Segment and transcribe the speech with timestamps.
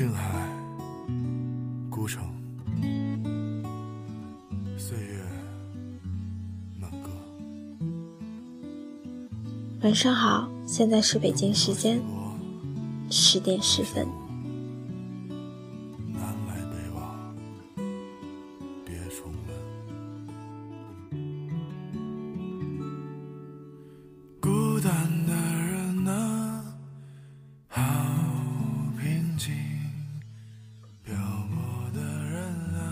[0.00, 0.48] 静海，
[1.90, 2.22] 孤城，
[4.78, 5.22] 岁月
[6.80, 7.10] 满歌。
[9.82, 12.00] 晚上好，现在是北京时间
[13.10, 14.08] 十点十分。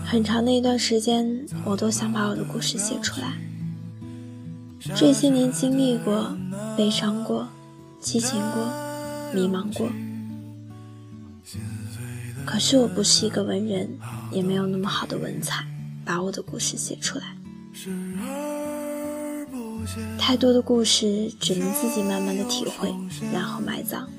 [0.09, 3.37] 很长的一段时间，我都想把我的故事写出来。
[4.95, 6.35] 这些年经历过，
[6.75, 7.47] 悲伤过，
[7.99, 8.67] 激情过，
[9.35, 9.87] 迷茫过。
[12.43, 13.87] 可是我不是一个文人，
[14.31, 15.63] 也没有那么好的文采，
[16.03, 17.25] 把我的故事写出来。
[20.17, 22.91] 太多的故事只能自己慢慢的体会，
[23.31, 24.09] 然后埋葬。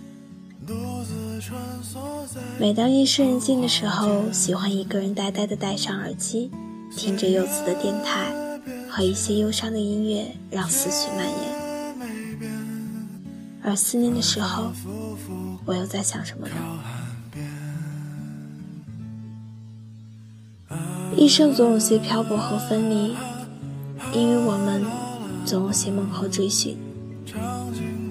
[0.66, 6.50] 独自穿梭在每当夜深人静的时候，喜欢一个人呆呆的戴上耳机，
[6.94, 8.30] 听着柚子的电台
[8.88, 11.60] 和一些忧伤的音乐，让思绪蔓延。
[13.62, 14.70] 而思念的时候，
[15.64, 16.54] 我又在想什么呢？
[21.16, 23.16] 一生总有些漂泊和分离，
[24.12, 24.84] 因为我们
[25.46, 26.76] 总有些梦和追寻。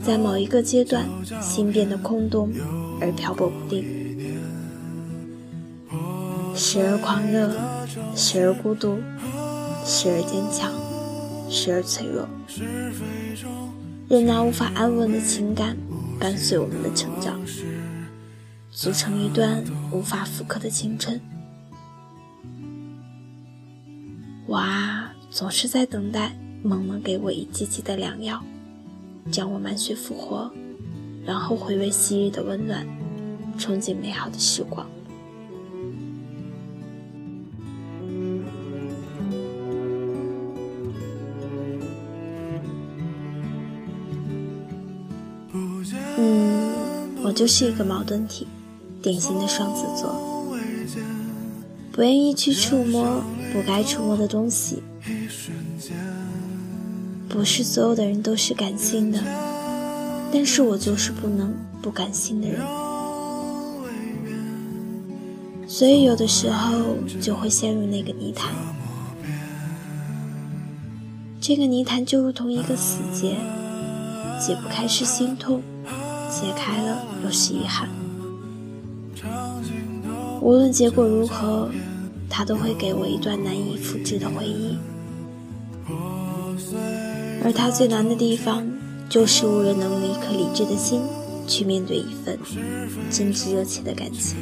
[0.10, 1.08] 在某一个阶段，
[1.40, 2.52] 心变得空洞
[3.00, 3.86] 而漂泊不定，
[6.56, 7.56] 时而狂热，
[8.16, 8.98] 时而孤独，
[9.86, 10.74] 时而坚强，
[11.48, 12.28] 时而脆弱。
[14.10, 15.78] 任那无法安稳的情感
[16.20, 17.40] 伴随我们的成长，
[18.72, 21.22] 组成一段无法复刻的青春。
[24.48, 28.44] 我啊，总是在等待萌萌给我一剂剂的良药，
[29.32, 30.52] 将我满血复活，
[31.26, 32.86] 然后回味昔日的温暖，
[33.58, 34.86] 憧憬美好的时光。
[46.18, 48.48] 嗯，我就是一个矛盾体，
[49.02, 50.46] 典型的双子座，
[51.92, 53.22] 不愿意去触摸
[53.54, 54.82] 不该触摸的东西。
[57.30, 59.20] 不是所有的人都是感性的，
[60.34, 62.60] 但是我就是不能不感性的人，
[65.68, 68.52] 所以有的时候就会陷入那个泥潭。
[71.40, 73.36] 这个泥潭就如同一个死结，
[74.40, 75.62] 解不开是心痛，
[76.30, 77.88] 解开了又是遗憾。
[80.42, 81.70] 无论结果如何，
[82.30, 84.78] 它都会给我一段难以复制的回忆。
[87.50, 88.64] 而它最难的地方，
[89.10, 91.02] 就是无人能用一颗理智的心
[91.48, 92.38] 去面对一份
[93.10, 94.38] 真挚热切的感情。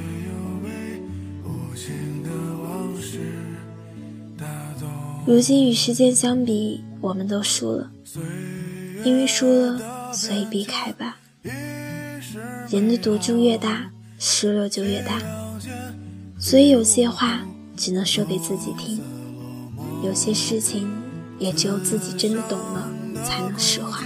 [5.25, 7.89] 如今与时间相比，我们都输了，
[9.05, 11.17] 因为输了，所以避开吧。
[12.69, 13.89] 人的赌注越大，
[14.19, 15.21] 失落就越大，
[16.37, 17.47] 所以有些话
[17.77, 18.99] 只能说给自己听，
[20.03, 20.85] 有些事情
[21.39, 22.89] 也只有自己真的懂了，
[23.23, 24.05] 才能释怀。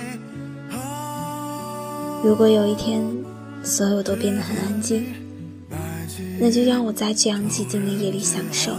[2.24, 3.03] 如果有一天，
[3.64, 5.06] 所有都变得很安静，
[6.40, 8.75] 那就让我在这样寂静的夜里享受，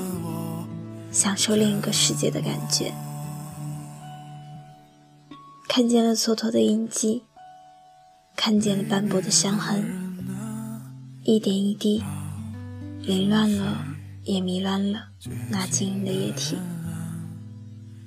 [1.11, 2.93] 享受另一个世界的感觉。
[5.69, 7.23] 看见了蹉跎的印记，
[8.37, 9.83] 看见了斑驳的伤痕，
[11.25, 12.03] 一点一滴，
[13.01, 13.85] 凌乱了，
[14.25, 15.09] 也迷乱了
[15.51, 16.59] 那晶莹的液体，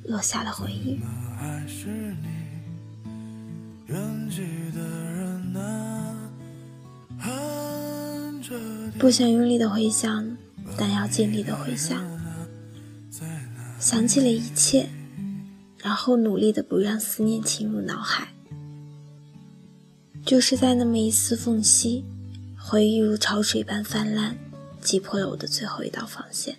[0.08, 1.00] 落下了回忆。
[1.38, 1.88] 还是
[2.22, 2.28] 你
[3.88, 6.30] 远去的人啊，
[8.98, 10.38] 不想用力的回想，
[10.78, 12.04] 但要尽力的回想，
[13.80, 14.90] 想起了一切，
[15.78, 18.30] 然后努力的不让思念侵入脑海。
[20.26, 22.04] 就是在那么一丝缝隙，
[22.58, 24.36] 回忆如潮水般泛滥，
[24.82, 26.58] 击破了我的最后一道防线。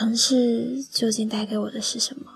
[0.00, 2.32] 城市究竟带给我的是什么？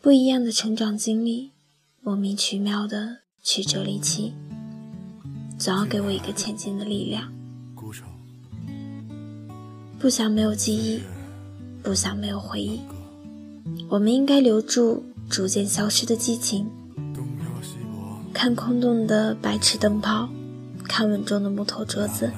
[0.00, 1.50] 不一样的成长经历，
[2.00, 4.34] 莫名其妙的曲折离奇，
[5.58, 7.32] 总要给我一个前进的力量。
[9.98, 11.00] 不想没有记忆，
[11.82, 12.78] 不想没有回忆。
[13.88, 16.70] 我们应该留住逐渐消失的激情，
[18.32, 20.28] 看空洞的白炽灯泡，
[20.84, 22.30] 看稳重的木头桌子，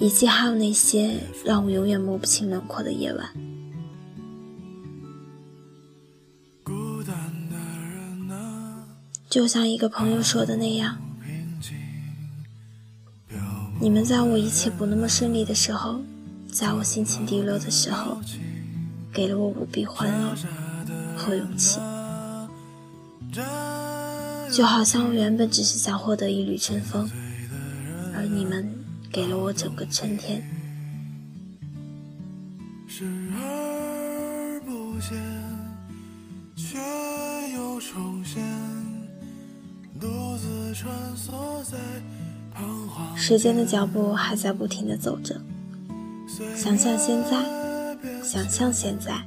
[0.00, 3.28] 以及还有那些让我永远摸不清轮廓的夜晚。
[9.28, 10.96] 就像一个朋友说的那样，
[13.78, 16.00] 你们在我一切不那么顺利的时候，
[16.50, 18.20] 在我心情低落的时候，
[19.12, 20.34] 给了我无比欢乐
[21.16, 21.78] 和勇气。
[24.50, 27.08] 就好像我原本只是想获得一缕春风，
[28.16, 28.79] 而你们
[29.10, 30.42] 给了我整个春天。
[32.86, 33.04] 视
[33.34, 35.18] 而不见，
[36.54, 36.78] 却
[37.54, 38.42] 又重现。
[43.16, 45.40] 时间的脚步还在不停的走着，
[46.56, 49.22] 想象现在，想象现在，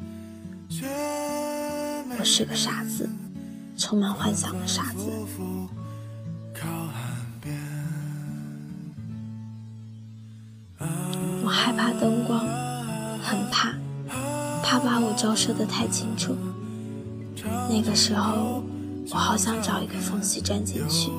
[2.20, 3.08] 我是个傻子，
[3.78, 5.10] 充满幻想的傻子。
[11.84, 12.40] 怕灯光，
[13.22, 13.74] 很怕，
[14.64, 16.34] 怕把我照射的太清楚。
[17.70, 18.64] 那个时候。
[19.12, 21.12] 我好想找一个缝隙钻进去。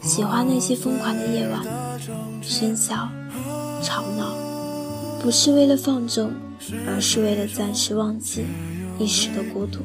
[0.00, 1.60] 喜欢那些疯狂的夜晚，
[2.40, 3.08] 喧嚣、
[3.82, 4.32] 吵闹，
[5.20, 6.32] 不是为了放纵，
[6.86, 8.44] 而是为了暂时忘记
[9.00, 9.80] 一时的孤独，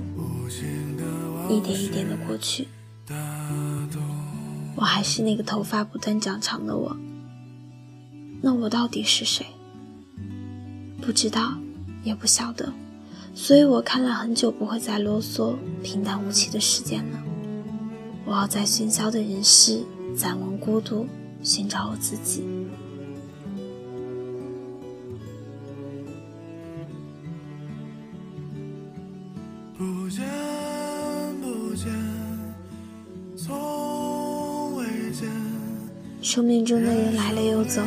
[1.49, 2.67] 一点一点的过去。
[4.75, 6.95] 我还是那个头发不断长长的我。
[8.41, 9.45] 那我到底是谁？
[11.01, 11.53] 不知道，
[12.03, 12.71] 也不晓得。
[13.35, 17.19] 所以我看了很久，不会再啰嗦平淡无奇的时间了。
[18.25, 19.83] 我要在喧嚣的人世
[20.15, 21.05] 暂忘孤独，
[21.41, 22.43] 寻找我自己。
[29.77, 30.23] 不见
[31.41, 31.87] 不见，
[33.37, 35.29] 从未见。
[36.21, 37.81] 生命中的人来了又走，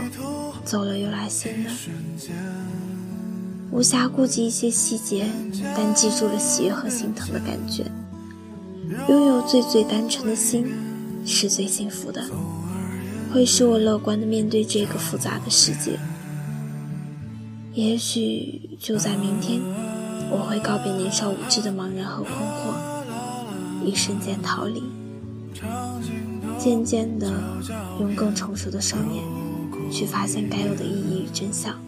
[0.65, 1.71] 走了又来新的。
[3.71, 5.27] 无暇顾及一些细节，
[5.77, 7.85] 但记住了喜悦和心疼的感觉。
[9.09, 10.67] 拥有最最单纯的心，
[11.25, 12.23] 是最幸福的，
[13.33, 15.99] 会使我乐观的面对这个复杂的世界。
[17.73, 19.63] 也许就在明天，
[20.31, 24.83] 我会告别年少无知的茫然和困惑，一瞬间逃离，
[26.59, 27.33] 渐渐的
[27.99, 29.25] 用更成熟的双眼
[29.93, 31.79] 去发现该有的意义与真相。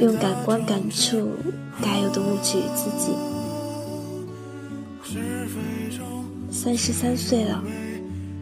[0.00, 1.30] 用感官感触
[1.82, 3.12] 该有的物质与自己。
[6.50, 7.62] 三十三岁了，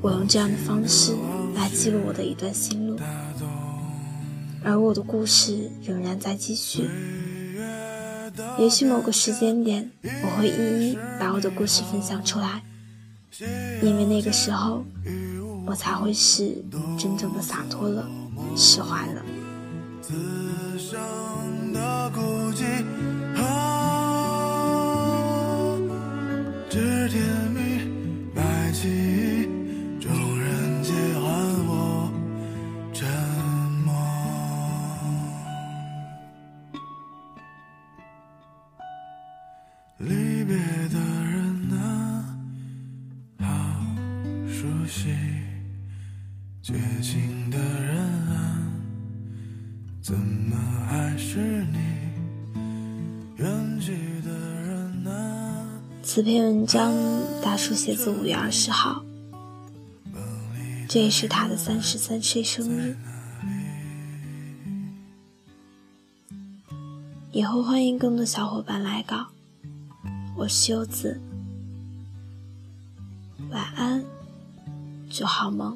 [0.00, 1.14] 我用这样的方式
[1.54, 2.98] 来记录我的一段心路，
[4.64, 6.88] 而我的故事仍然在继续。
[8.58, 12.62] 也许某个时间点，我会一一把我的故事分享出来，
[13.82, 14.84] 因为那个时候，
[15.68, 16.64] 我才会是
[16.98, 18.08] 真正的洒脱了，
[18.56, 19.22] 释怀了。
[22.10, 22.20] 孤
[22.52, 22.64] 寂，
[23.36, 23.44] 啊，
[26.70, 27.22] 知天
[27.52, 29.46] 明，白起，
[30.00, 30.10] 众
[30.40, 31.30] 人皆唤
[31.66, 32.10] 我
[32.94, 33.06] 沉
[33.84, 33.92] 默。
[39.98, 40.56] 离别
[40.88, 42.24] 的人啊，
[43.40, 43.46] 好
[44.48, 45.10] 熟悉；
[46.68, 47.96] 绝情的人
[48.28, 48.60] 啊，
[50.02, 50.54] 怎么
[50.86, 51.78] 还是你？
[53.38, 56.92] 远去的人啊此篇文章，
[57.42, 59.02] 大叔写自五月二十号，
[60.86, 62.94] 这也是他的三十三岁生日。
[67.32, 69.28] 以后欢迎更多小伙伴来稿，
[70.36, 71.18] 我是柚子，
[73.50, 74.04] 晚安，
[75.08, 75.74] 祝好梦。